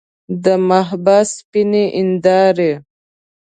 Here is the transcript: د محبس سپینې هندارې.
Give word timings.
د 0.43 0.45
محبس 0.69 1.27
سپینې 1.37 1.83
هندارې. 1.99 2.71